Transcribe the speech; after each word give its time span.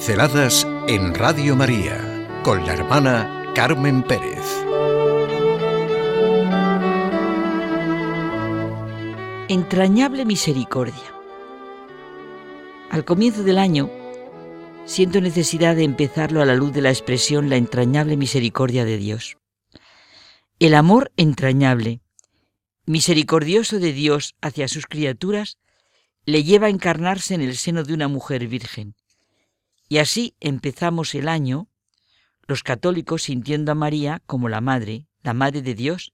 Pinceladas 0.00 0.66
en 0.88 1.14
Radio 1.14 1.54
María 1.54 2.40
con 2.42 2.64
la 2.64 2.72
hermana 2.72 3.52
Carmen 3.54 4.02
Pérez. 4.02 4.46
Entrañable 9.50 10.24
misericordia. 10.24 10.94
Al 12.88 13.04
comienzo 13.04 13.42
del 13.42 13.58
año, 13.58 13.90
siento 14.86 15.20
necesidad 15.20 15.76
de 15.76 15.84
empezarlo 15.84 16.40
a 16.40 16.46
la 16.46 16.54
luz 16.54 16.72
de 16.72 16.80
la 16.80 16.88
expresión 16.88 17.50
la 17.50 17.56
entrañable 17.56 18.16
misericordia 18.16 18.86
de 18.86 18.96
Dios. 18.96 19.36
El 20.58 20.76
amor 20.76 21.12
entrañable, 21.18 22.00
misericordioso 22.86 23.78
de 23.78 23.92
Dios 23.92 24.34
hacia 24.40 24.66
sus 24.66 24.86
criaturas, 24.86 25.58
le 26.24 26.42
lleva 26.42 26.68
a 26.68 26.70
encarnarse 26.70 27.34
en 27.34 27.42
el 27.42 27.54
seno 27.54 27.84
de 27.84 27.92
una 27.92 28.08
mujer 28.08 28.46
virgen. 28.46 28.94
Y 29.90 29.98
así 29.98 30.36
empezamos 30.38 31.16
el 31.16 31.26
año, 31.26 31.68
los 32.46 32.62
católicos 32.62 33.24
sintiendo 33.24 33.72
a 33.72 33.74
María 33.74 34.22
como 34.24 34.48
la 34.48 34.60
Madre, 34.60 35.08
la 35.24 35.34
Madre 35.34 35.62
de 35.62 35.74
Dios, 35.74 36.12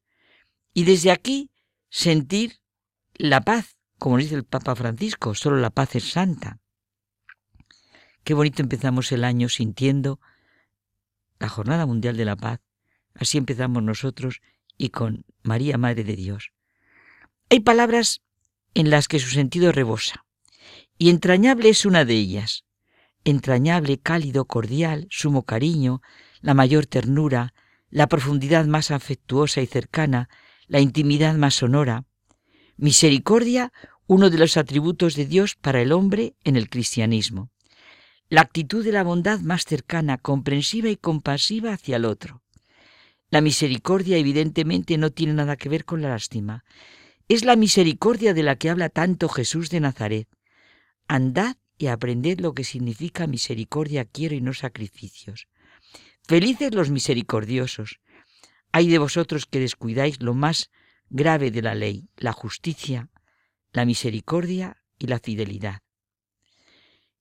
y 0.73 0.85
desde 0.85 1.11
aquí 1.11 1.51
sentir 1.91 2.63
la 3.17 3.43
paz, 3.43 3.77
como 3.99 4.17
dice 4.17 4.35
el 4.35 4.45
Papa 4.45 4.75
Francisco, 4.77 5.35
solo 5.35 5.59
la 5.59 5.69
paz 5.69 5.95
es 5.95 6.11
santa. 6.11 6.59
Qué 8.25 8.33
bonito 8.33 8.63
empezamos 8.63 9.13
el 9.13 9.25
año 9.25 9.51
sintiendo 9.51 10.21
la 11.39 11.51
Jornada 11.51 11.85
Mundial 11.85 12.17
de 12.17 12.25
la 12.25 12.37
Paz. 12.37 12.61
Así 13.15 13.37
empezamos 13.37 13.83
nosotros 13.83 14.41
y 14.79 14.89
con 14.89 15.27
María, 15.43 15.77
Madre 15.77 16.03
de 16.03 16.17
Dios. 16.17 16.53
Hay 17.51 17.61
palabras 17.61 18.23
en 18.73 18.89
las 18.89 19.07
que 19.07 19.19
su 19.19 19.29
sentido 19.29 19.71
rebosa, 19.71 20.25
y 20.97 21.11
entrañable 21.11 21.69
es 21.69 21.85
una 21.85 22.07
de 22.07 22.15
ellas. 22.15 22.66
Entrañable, 23.27 23.99
cálido, 23.99 24.47
cordial, 24.47 25.07
sumo 25.11 25.43
cariño, 25.43 26.01
la 26.41 26.55
mayor 26.55 26.87
ternura, 26.87 27.53
la 27.91 28.07
profundidad 28.07 28.65
más 28.65 28.91
afectuosa 28.91 29.61
y 29.61 29.67
cercana, 29.67 30.31
la 30.67 30.81
intimidad 30.81 31.35
más 31.35 31.55
sonora. 31.55 32.05
Misericordia, 32.79 33.71
uno 34.07 34.31
de 34.31 34.39
los 34.39 34.57
atributos 34.57 35.15
de 35.15 35.27
Dios 35.27 35.57
para 35.57 35.83
el 35.83 35.93
hombre 35.93 36.37
en 36.43 36.57
el 36.57 36.71
cristianismo 36.71 37.51
la 38.29 38.41
actitud 38.41 38.85
de 38.85 38.93
la 38.93 39.05
bondad 39.05 39.41
más 39.41 39.65
cercana, 39.65 40.19
comprensiva 40.19 40.89
y 40.89 40.97
compasiva 40.97 41.73
hacia 41.73 41.97
el 41.97 42.05
otro. 42.05 42.43
La 43.31 43.41
misericordia 43.41 44.17
evidentemente 44.17 44.99
no 44.99 45.11
tiene 45.11 45.35
nada 45.35 45.57
que 45.57 45.69
ver 45.69 45.85
con 45.85 46.03
la 46.03 46.09
lástima. 46.09 46.65
Es 47.29 47.45
la 47.45 47.57
misericordia 47.57 48.35
de 48.35 48.43
la 48.43 48.57
que 48.57 48.71
habla 48.71 48.89
tanto 48.89 49.29
Jesús 49.29 49.71
de 49.71 49.81
Nazaret. 49.81 50.29
Andad 51.09 51.57
y 51.79 51.89
aprended 51.89 52.41
lo 52.41 52.55
que 52.55 52.65
significa 52.65 53.27
misericordia 53.27 54.05
quiero 54.05 54.35
y 54.35 54.41
no 54.41 54.55
sacrificios. 54.55 55.49
Felices 56.27 56.75
los 56.75 56.91
misericordiosos. 56.91 58.01
Hay 58.73 58.89
de 58.89 58.99
vosotros 58.99 59.47
que 59.47 59.61
descuidáis 59.61 60.21
lo 60.21 60.35
más 60.35 60.71
grave 61.09 61.51
de 61.51 61.63
la 61.63 61.75
ley, 61.75 62.09
la 62.17 62.33
justicia, 62.33 63.11
la 63.73 63.85
misericordia 63.85 64.83
y 64.99 65.07
la 65.07 65.19
fidelidad. 65.19 65.81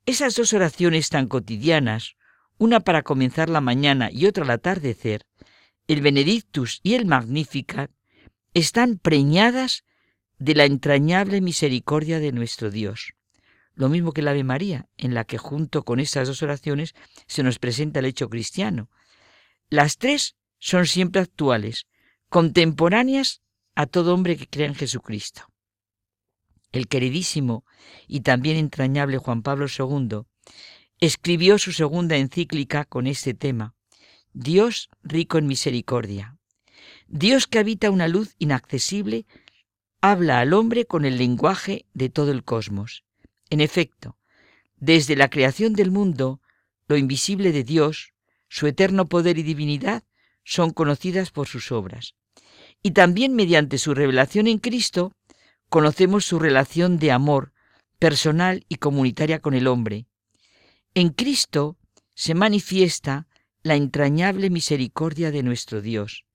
Esas 0.05 0.35
dos 0.35 0.53
oraciones 0.53 1.09
tan 1.09 1.27
cotidianas, 1.27 2.15
una 2.57 2.79
para 2.79 3.03
comenzar 3.03 3.49
la 3.49 3.61
mañana 3.61 4.09
y 4.11 4.25
otra 4.25 4.43
al 4.43 4.51
atardecer, 4.51 5.25
el 5.87 6.01
Benedictus 6.01 6.79
y 6.83 6.93
el 6.93 7.05
Magnificat, 7.05 7.91
están 8.53 8.97
preñadas 8.97 9.83
de 10.39 10.55
la 10.55 10.65
entrañable 10.65 11.41
misericordia 11.41 12.19
de 12.19 12.31
nuestro 12.31 12.71
Dios. 12.71 13.13
Lo 13.75 13.89
mismo 13.89 14.13
que 14.13 14.21
la 14.21 14.31
Ave 14.31 14.43
María, 14.43 14.87
en 14.97 15.13
la 15.13 15.25
que 15.25 15.37
junto 15.37 15.83
con 15.83 15.99
esas 15.99 16.27
dos 16.27 16.41
oraciones 16.41 16.95
se 17.27 17.43
nos 17.43 17.59
presenta 17.59 17.99
el 17.99 18.05
hecho 18.05 18.29
cristiano. 18.29 18.89
Las 19.69 19.97
tres 19.97 20.35
son 20.59 20.85
siempre 20.87 21.21
actuales, 21.21 21.85
contemporáneas 22.29 23.41
a 23.75 23.85
todo 23.85 24.13
hombre 24.13 24.37
que 24.37 24.47
crea 24.47 24.67
en 24.67 24.75
Jesucristo 24.75 25.47
el 26.75 26.87
queridísimo 26.87 27.65
y 28.07 28.21
también 28.21 28.57
entrañable 28.57 29.17
Juan 29.17 29.41
Pablo 29.41 29.67
II, 29.67 30.23
escribió 30.99 31.57
su 31.57 31.71
segunda 31.71 32.17
encíclica 32.17 32.85
con 32.85 33.07
este 33.07 33.33
tema, 33.33 33.75
Dios 34.33 34.89
rico 35.01 35.37
en 35.37 35.47
misericordia. 35.47 36.37
Dios 37.07 37.47
que 37.47 37.59
habita 37.59 37.91
una 37.91 38.07
luz 38.07 38.35
inaccesible, 38.39 39.25
habla 40.01 40.39
al 40.39 40.53
hombre 40.53 40.85
con 40.85 41.05
el 41.05 41.17
lenguaje 41.17 41.85
de 41.93 42.09
todo 42.09 42.31
el 42.31 42.43
cosmos. 42.43 43.05
En 43.49 43.61
efecto, 43.61 44.17
desde 44.77 45.15
la 45.15 45.29
creación 45.29 45.73
del 45.73 45.91
mundo, 45.91 46.41
lo 46.87 46.97
invisible 46.97 47.51
de 47.51 47.63
Dios, 47.63 48.13
su 48.49 48.67
eterno 48.67 49.07
poder 49.07 49.37
y 49.37 49.43
divinidad, 49.43 50.03
son 50.43 50.71
conocidas 50.71 51.31
por 51.31 51.47
sus 51.47 51.71
obras. 51.71 52.15
Y 52.83 52.91
también 52.91 53.35
mediante 53.35 53.77
su 53.77 53.93
revelación 53.93 54.47
en 54.47 54.59
Cristo, 54.59 55.13
conocemos 55.69 56.25
su 56.25 56.39
relación 56.39 56.99
de 56.99 57.11
amor 57.11 57.53
personal 57.99 58.65
y 58.69 58.75
comunitaria 58.75 59.39
con 59.39 59.53
el 59.53 59.67
hombre. 59.67 60.05
En 60.93 61.09
Cristo 61.09 61.77
se 62.13 62.35
manifiesta 62.35 63.27
la 63.63 63.75
entrañable 63.75 64.49
misericordia 64.49 65.31
de 65.31 65.43
nuestro 65.43 65.81
Dios. 65.81 66.25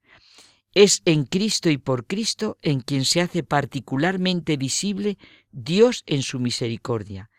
Es 0.74 1.02
en 1.04 1.24
Cristo 1.24 1.68
y 1.68 1.78
por 1.78 2.06
Cristo 2.06 2.56
en 2.62 2.80
quien 2.80 3.04
se 3.04 3.20
hace 3.20 3.42
particularmente 3.42 4.56
visible 4.56 5.18
Dios 5.50 6.04
en 6.06 6.22
su 6.22 6.38
misericordia. 6.38 7.30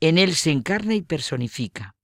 En 0.00 0.18
Él 0.18 0.34
se 0.34 0.50
encarna 0.50 0.94
y 0.94 1.02
personifica. 1.02 1.94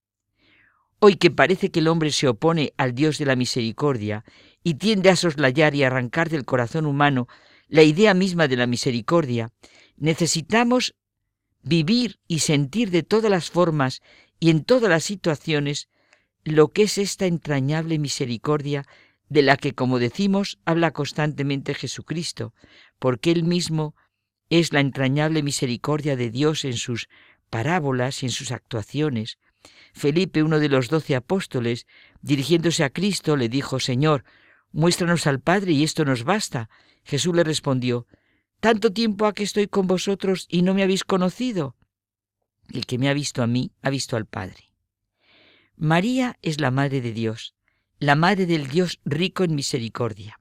Hoy 1.00 1.17
que 1.17 1.31
parece 1.31 1.71
que 1.71 1.81
el 1.81 1.88
hombre 1.88 2.12
se 2.12 2.28
opone 2.28 2.75
al 2.77 2.94
Dios 2.94 3.19
de 3.19 3.27
la 3.27 3.34
misericordia 3.34 4.25
y 4.62 4.75
tiende 4.75 5.11
a 5.11 5.17
soslayar 5.17 5.75
y 5.75 5.83
arrancar 5.83 6.28
del 6.28 6.44
corazón 6.44 6.87
humano 6.87 7.27
la 7.69 7.83
idea 7.83 8.15
misma 8.15 8.49
de 8.49 8.56
la 8.56 8.67
misericordia, 8.67 9.50
necesitamos 9.97 10.94
vivir 11.62 12.19
y 12.27 12.38
sentir 12.38 12.91
de 12.91 13.03
todas 13.03 13.31
las 13.31 13.50
formas 13.50 14.00
y 14.41 14.50
en 14.50 14.65
todas 14.65 14.88
las 14.88 15.05
situaciones 15.05 15.88
lo 16.44 16.69
que 16.69 16.84
es 16.84 16.99
esta 16.99 17.27
entrañable 17.27 17.99
misericordia 17.99 18.87
de 19.28 19.43
la 19.43 19.56
que, 19.56 19.75
como 19.75 19.99
decimos, 19.99 20.59
habla 20.65 20.93
constantemente 20.93 21.75
Jesucristo, 21.75 22.55
porque 22.99 23.31
Él 23.31 23.44
mismo 23.44 23.94
es 24.50 24.72
la 24.72 24.81
entrañable 24.81 25.43
misericordia 25.43 26.16
de 26.16 26.31
Dios 26.31 26.65
en 26.65 26.75
sus 26.75 27.09
parábolas 27.50 28.22
y 28.22 28.27
en 28.27 28.33
sus 28.33 28.53
actuaciones. 28.53 29.38
Felipe, 29.93 30.43
uno 30.43 30.59
de 30.59 30.69
los 30.69 30.88
doce 30.88 31.15
apóstoles, 31.17 31.87
dirigiéndose 32.22 32.84
a 32.84 32.91
Cristo, 32.91 33.37
le 33.37 33.49
dijo, 33.49 33.81
Señor, 33.81 34.25
muéstranos 34.72 35.27
al 35.27 35.41
Padre 35.41 35.72
y 35.72 35.84
esto 35.84 36.05
nos 36.05 36.25
basta. 36.25 36.71
Jesús 37.05 37.34
le 37.34 37.44
respondió, 37.44 38.06
¿Tanto 38.61 38.93
tiempo 38.93 39.27
ha 39.27 39.34
que 39.34 39.44
estoy 39.44 39.69
con 39.69 39.87
vosotros 39.87 40.47
y 40.49 40.62
no 40.62 40.75
me 40.75 40.83
habéis 40.83 41.05
conocido? 41.05 41.77
El 42.72 42.87
que 42.87 42.99
me 42.99 43.09
ha 43.09 43.15
visto 43.15 43.43
a 43.43 43.47
mí, 43.47 43.72
ha 43.83 43.91
visto 43.91 44.17
al 44.17 44.27
Padre. 44.27 44.72
María 45.77 46.37
es 46.43 46.61
la 46.61 46.71
Madre 46.71 47.00
de 47.00 47.12
Dios, 47.12 47.55
la 48.01 48.15
Madre 48.15 48.47
del 48.47 48.69
Dios 48.69 49.01
rico 49.05 49.43
en 49.43 49.57
misericordia. 49.57 50.39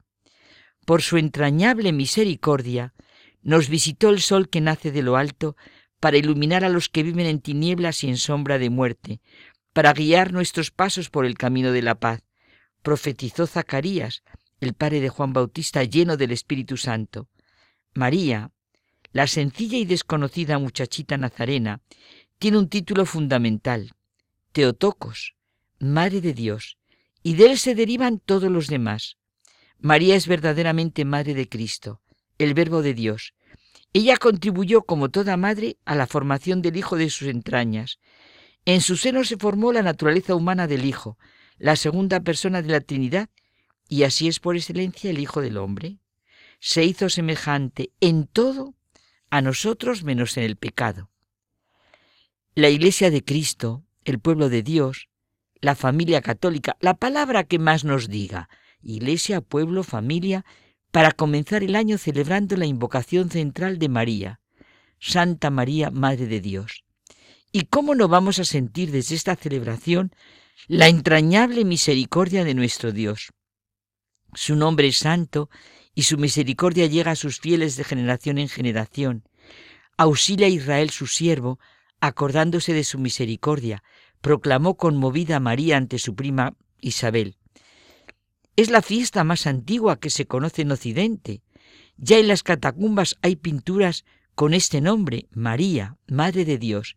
Por 0.86 1.02
su 1.02 1.16
entrañable 1.16 1.92
misericordia, 1.92 2.94
nos 3.42 3.68
visitó 3.68 4.10
el 4.10 4.20
sol 4.20 4.48
que 4.48 4.60
nace 4.60 4.92
de 4.92 5.02
lo 5.02 5.16
alto 5.16 5.56
para 5.98 6.16
iluminar 6.16 6.64
a 6.64 6.68
los 6.68 6.88
que 6.88 7.02
viven 7.02 7.26
en 7.26 7.40
tinieblas 7.40 8.04
y 8.04 8.08
en 8.08 8.16
sombra 8.16 8.58
de 8.58 8.70
muerte, 8.70 9.20
para 9.72 9.92
guiar 9.92 10.32
nuestros 10.32 10.70
pasos 10.70 11.10
por 11.10 11.26
el 11.26 11.36
camino 11.36 11.72
de 11.72 11.82
la 11.82 11.96
paz. 11.96 12.22
Profetizó 12.82 13.46
Zacarías, 13.48 14.22
el 14.60 14.74
padre 14.74 15.00
de 15.00 15.08
Juan 15.08 15.32
Bautista 15.32 15.82
lleno 15.82 16.16
del 16.16 16.30
Espíritu 16.30 16.76
Santo. 16.76 17.28
María, 17.92 18.52
la 19.10 19.26
sencilla 19.26 19.78
y 19.78 19.84
desconocida 19.84 20.58
muchachita 20.58 21.16
nazarena, 21.16 21.80
tiene 22.38 22.58
un 22.58 22.68
título 22.68 23.04
fundamental, 23.04 23.94
Teotocos, 24.52 25.34
Madre 25.80 26.20
de 26.20 26.34
Dios, 26.34 26.78
y 27.22 27.34
de 27.34 27.50
él 27.50 27.58
se 27.58 27.74
derivan 27.74 28.18
todos 28.18 28.50
los 28.50 28.66
demás. 28.66 29.16
María 29.78 30.16
es 30.16 30.26
verdaderamente 30.26 31.04
Madre 31.04 31.34
de 31.34 31.48
Cristo, 31.48 32.00
el 32.38 32.54
Verbo 32.54 32.82
de 32.82 32.94
Dios. 32.94 33.34
Ella 33.92 34.16
contribuyó 34.16 34.82
como 34.82 35.08
toda 35.08 35.36
madre 35.36 35.78
a 35.84 35.94
la 35.94 36.06
formación 36.06 36.62
del 36.62 36.76
Hijo 36.76 36.96
de 36.96 37.10
sus 37.10 37.28
entrañas. 37.28 37.98
En 38.64 38.80
su 38.80 38.96
seno 38.96 39.24
se 39.24 39.36
formó 39.36 39.72
la 39.72 39.82
naturaleza 39.82 40.34
humana 40.34 40.66
del 40.66 40.84
Hijo, 40.84 41.18
la 41.58 41.76
segunda 41.76 42.20
persona 42.20 42.60
de 42.62 42.68
la 42.68 42.80
Trinidad, 42.80 43.30
y 43.88 44.02
así 44.02 44.28
es 44.28 44.40
por 44.40 44.56
excelencia 44.56 45.10
el 45.10 45.18
Hijo 45.18 45.40
del 45.40 45.56
Hombre. 45.56 45.98
Se 46.60 46.84
hizo 46.84 47.08
semejante 47.08 47.92
en 48.00 48.26
todo 48.26 48.74
a 49.30 49.40
nosotros 49.40 50.02
menos 50.02 50.36
en 50.36 50.44
el 50.44 50.56
pecado. 50.56 51.10
La 52.54 52.68
Iglesia 52.68 53.10
de 53.10 53.24
Cristo, 53.24 53.84
el 54.04 54.18
pueblo 54.18 54.48
de 54.48 54.62
Dios, 54.62 55.08
la 55.60 55.74
familia 55.74 56.20
católica, 56.20 56.76
la 56.80 56.94
palabra 56.94 57.44
que 57.44 57.58
más 57.58 57.84
nos 57.84 58.08
diga, 58.08 58.48
Iglesia, 58.82 59.40
pueblo, 59.40 59.82
familia, 59.82 60.44
para 60.90 61.12
comenzar 61.12 61.62
el 61.62 61.76
año 61.76 61.98
celebrando 61.98 62.56
la 62.56 62.66
invocación 62.66 63.30
central 63.30 63.78
de 63.78 63.88
María, 63.88 64.40
Santa 64.98 65.50
María, 65.50 65.90
Madre 65.90 66.26
de 66.26 66.40
Dios. 66.40 66.84
¿Y 67.52 67.64
cómo 67.64 67.94
no 67.94 68.08
vamos 68.08 68.38
a 68.38 68.44
sentir 68.44 68.90
desde 68.90 69.14
esta 69.14 69.36
celebración 69.36 70.12
la 70.66 70.88
entrañable 70.88 71.64
misericordia 71.64 72.44
de 72.44 72.54
nuestro 72.54 72.92
Dios? 72.92 73.32
Su 74.34 74.56
nombre 74.56 74.88
es 74.88 74.98
santo 74.98 75.48
y 75.94 76.02
su 76.02 76.18
misericordia 76.18 76.86
llega 76.86 77.12
a 77.12 77.16
sus 77.16 77.40
fieles 77.40 77.76
de 77.76 77.84
generación 77.84 78.38
en 78.38 78.48
generación. 78.48 79.24
Auxilia 79.96 80.46
a 80.46 80.50
Israel 80.50 80.90
su 80.90 81.06
siervo, 81.06 81.58
acordándose 82.00 82.72
de 82.72 82.84
su 82.84 82.98
misericordia, 82.98 83.82
proclamó 84.20 84.76
conmovida 84.76 85.40
María 85.40 85.76
ante 85.76 85.98
su 85.98 86.14
prima 86.14 86.54
Isabel. 86.80 87.36
Es 88.56 88.70
la 88.70 88.82
fiesta 88.82 89.24
más 89.24 89.46
antigua 89.46 90.00
que 90.00 90.10
se 90.10 90.26
conoce 90.26 90.62
en 90.62 90.72
Occidente. 90.72 91.42
Ya 91.96 92.18
en 92.18 92.28
las 92.28 92.42
catacumbas 92.42 93.16
hay 93.22 93.36
pinturas 93.36 94.04
con 94.34 94.54
este 94.54 94.80
nombre, 94.80 95.26
María, 95.30 95.96
Madre 96.06 96.44
de 96.44 96.58
Dios. 96.58 96.96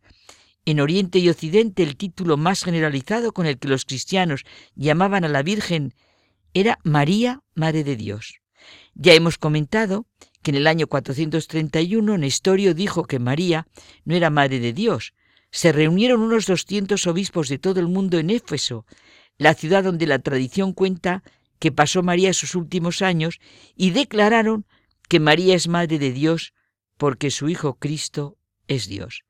En 0.65 0.79
Oriente 0.79 1.19
y 1.19 1.29
Occidente 1.29 1.83
el 1.83 1.97
título 1.97 2.37
más 2.37 2.63
generalizado 2.63 3.31
con 3.31 3.45
el 3.45 3.57
que 3.57 3.67
los 3.67 3.85
cristianos 3.85 4.43
llamaban 4.75 5.23
a 5.23 5.27
la 5.27 5.41
Virgen 5.41 5.95
era 6.53 6.79
María, 6.83 7.41
Madre 7.55 7.83
de 7.83 7.95
Dios. 7.95 8.41
Ya 8.93 9.13
hemos 9.13 9.37
comentado 9.37 10.05
que 10.41 10.51
en 10.51 10.57
el 10.57 10.67
año 10.67 10.87
431 10.87 12.17
Nestorio 12.17 12.73
dijo 12.73 13.03
que 13.03 13.19
María 13.19 13.67
no 14.05 14.15
era 14.15 14.29
Madre 14.29 14.59
de 14.59 14.73
Dios. 14.73 15.13
Se 15.51 15.71
reunieron 15.71 16.21
unos 16.21 16.45
200 16.45 17.05
obispos 17.07 17.49
de 17.49 17.59
todo 17.59 17.79
el 17.79 17.87
mundo 17.87 18.17
en 18.17 18.29
Éfeso, 18.29 18.85
la 19.37 19.53
ciudad 19.53 19.83
donde 19.83 20.07
la 20.07 20.19
tradición 20.19 20.73
cuenta 20.73 21.23
que 21.59 21.71
pasó 21.71 22.01
María 22.03 22.33
sus 22.33 22.55
últimos 22.55 23.01
años, 23.01 23.39
y 23.75 23.91
declararon 23.91 24.65
que 25.07 25.19
María 25.19 25.55
es 25.55 25.67
Madre 25.67 25.99
de 25.99 26.11
Dios 26.11 26.53
porque 26.97 27.31
su 27.31 27.49
Hijo 27.49 27.75
Cristo 27.75 28.37
es 28.67 28.87
Dios. 28.87 29.23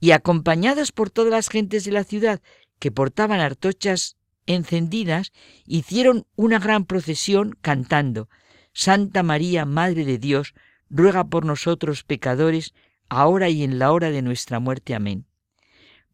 Y 0.00 0.12
acompañadas 0.12 0.92
por 0.92 1.10
todas 1.10 1.30
las 1.30 1.48
gentes 1.48 1.84
de 1.84 1.92
la 1.92 2.04
ciudad 2.04 2.40
que 2.78 2.90
portaban 2.90 3.40
artochas 3.40 4.16
encendidas, 4.46 5.32
hicieron 5.66 6.26
una 6.36 6.58
gran 6.58 6.84
procesión 6.86 7.56
cantando, 7.60 8.28
Santa 8.72 9.22
María, 9.22 9.64
Madre 9.64 10.04
de 10.04 10.18
Dios, 10.18 10.54
ruega 10.88 11.24
por 11.24 11.44
nosotros 11.44 12.04
pecadores, 12.04 12.74
ahora 13.08 13.48
y 13.50 13.62
en 13.62 13.78
la 13.78 13.92
hora 13.92 14.10
de 14.10 14.22
nuestra 14.22 14.60
muerte. 14.60 14.94
Amén. 14.94 15.26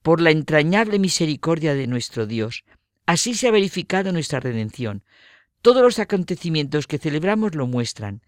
Por 0.04 0.20
la 0.20 0.32
entrañable 0.32 0.98
misericordia 0.98 1.74
de 1.74 1.86
nuestro 1.86 2.26
Dios, 2.26 2.64
así 3.06 3.32
se 3.32 3.48
ha 3.48 3.50
verificado 3.50 4.12
nuestra 4.12 4.38
redención. 4.38 5.02
Todos 5.62 5.82
los 5.82 5.98
acontecimientos 5.98 6.86
que 6.86 6.98
celebramos 6.98 7.54
lo 7.54 7.66
muestran. 7.66 8.20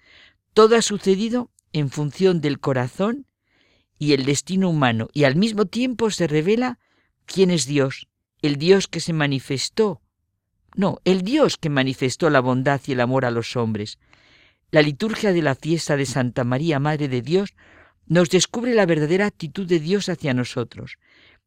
Todo 0.55 0.77
ha 0.77 0.81
sucedido 0.81 1.51
en 1.75 1.91
función 1.91 2.41
del 2.41 2.61
corazón 2.61 3.27
y 3.99 4.15
el 4.15 4.25
destino 4.25 4.71
humano, 4.71 5.09
y 5.13 5.25
al 5.25 5.37
mismo 5.37 5.67
tiempo 5.67 6.11
se 6.11 6.27
revela 6.27 6.79
quién 7.27 7.51
es 7.51 7.67
Dios, 7.67 8.09
el 8.41 8.57
Dios 8.57 8.89
que 8.89 9.01
se 9.01 9.13
manifestó. 9.13 10.01
No, 10.77 11.01
el 11.05 11.21
Dios 11.21 11.59
que 11.59 11.69
manifestó 11.69 12.31
la 12.31 12.41
bondad 12.41 12.81
y 12.87 12.93
el 12.93 13.03
amor 13.03 13.27
a 13.27 13.31
los 13.31 13.55
hombres. 13.55 13.99
La 14.71 14.81
liturgia 14.81 15.35
de 15.35 15.43
la 15.43 15.55
fiesta 15.55 15.99
de 15.99 16.07
Santa 16.07 16.43
María, 16.43 16.81
Madre 16.81 17.09
de 17.09 17.21
Dios, 17.21 17.55
nos 18.07 18.31
descubre 18.31 18.73
la 18.73 18.87
verdadera 18.87 19.27
actitud 19.27 19.67
de 19.67 19.79
Dios 19.79 20.09
hacia 20.09 20.33
nosotros. 20.33 20.97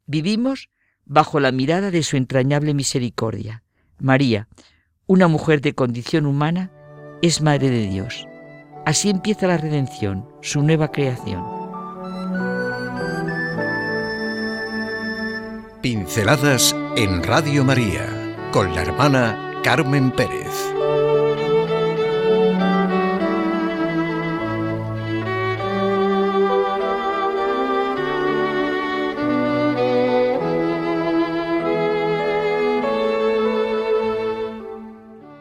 Vivimos 0.09 0.69
bajo 1.05 1.39
la 1.39 1.51
mirada 1.51 1.91
de 1.91 2.01
su 2.01 2.17
entrañable 2.17 2.73
misericordia. 2.73 3.61
María, 3.99 4.47
una 5.05 5.27
mujer 5.27 5.61
de 5.61 5.75
condición 5.75 6.25
humana, 6.25 6.71
es 7.21 7.43
Madre 7.43 7.69
de 7.69 7.85
Dios. 7.85 8.25
Así 8.87 9.11
empieza 9.11 9.45
la 9.45 9.57
redención, 9.57 10.27
su 10.41 10.63
nueva 10.63 10.91
creación. 10.91 11.43
Pinceladas 15.83 16.75
en 16.97 17.21
Radio 17.21 17.63
María 17.63 18.49
con 18.51 18.73
la 18.73 18.81
hermana 18.81 19.61
Carmen 19.63 20.09
Pérez. 20.09 20.78